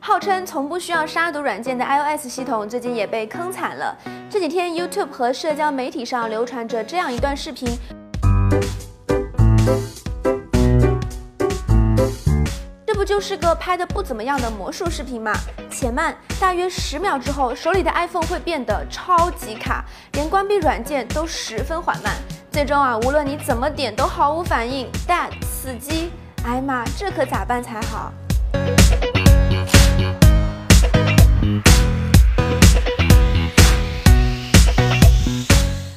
[0.00, 3.96] 号称从不需要杀毒软件的 iOS 系统，最近也被坑惨了。
[4.30, 7.68] 这几天，YouTube 和社交媒体上流传着这样一段视频。
[13.08, 15.32] 就是个拍的不怎么样的魔术视频吗？
[15.70, 19.82] 且慢，大约十秒之后，手里的 iPhone 会变得超级卡，
[20.12, 22.12] 连关闭软件都十分缓慢。
[22.50, 26.10] 最终啊，无论你怎么点都毫无反应，Dad 死机！
[26.44, 28.12] 哎妈，这可咋办才好？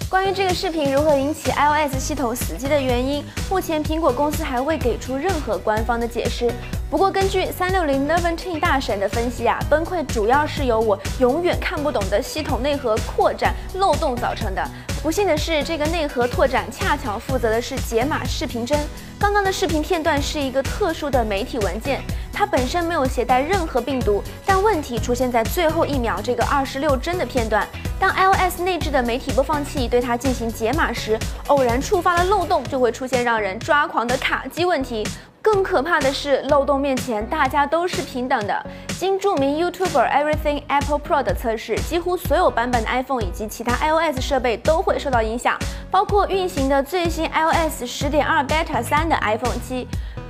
[0.09, 6.49] 关于这个视频如何引起 iOS 系统死机的原因，目前苹果公司还未给出任何官方的解释。
[6.91, 14.61] 不过，根据三六零 Neventeen 大神的分析啊，崩溃主要是由我永远看不懂的系统内核扩展漏洞造成的。
[15.01, 18.77] 不幸的是，这个内核拓展恰巧负责的是解码视频帧。
[19.17, 22.01] 刚刚的视频片段是一个特殊的媒体文件，
[22.33, 27.65] 它本身没有携带任何病毒，但问题出现在最后一秒这个二十六帧的片段。
[27.97, 35.07] 当 iOS 内置的媒体播放器对它进行解码时，偶然触发了漏洞，就会出现让人抓狂的卡机问题。
[35.41, 38.65] 更可怕的是，漏洞面前大家都是平等的。
[38.99, 45.57] 经著名 YouTuber Everything Apple Pro 的测试，几乎所有版本的 iPhone 以及其他 iOS 设备都会受到影响，
[45.89, 49.87] 包括运行的最新 iOS 十点二 Beta 三的 iPhone 七。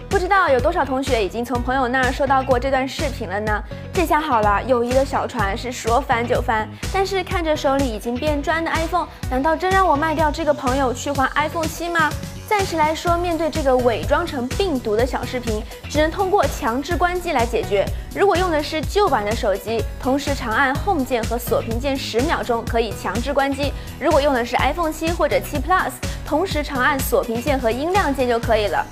[0.09, 3.63] 不知道有多少同学已经从朋友那儿收到过这段视频了呢？
[3.93, 6.67] 这下好了，友谊的小船是说翻就翻。
[6.93, 12.09] 但是看着手里已经变砖的 iPhone，难道真让我卖掉这个朋友去换 iPhone 七吗？
[12.51, 17.85] 暂时来说，面对这个伪装成病毒的小视频，只能通过强制关机来解决。
[18.13, 23.71] 如果用的是旧版的手机，同时长按 Home 键和锁屏键十秒钟可以强制关机；
[24.01, 25.91] 如果用的是 iPhone 七或者七 Plus，
[26.25, 28.85] 同时长按锁屏键和音量键就可以了。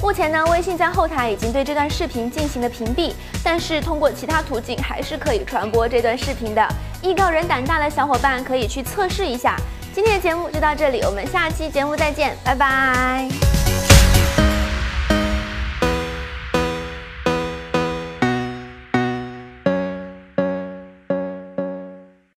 [0.00, 3.12] 目前呢，微信在后台已经对这段视频进行了屏蔽，
[3.42, 6.64] 但是通过其他途径还是可以传播这段视频的。
[7.02, 9.56] 艺高人胆大的小伙伴可以去测试一下。
[9.92, 13.59] 今天的节目就到这里，我们下期节目再见，拜拜。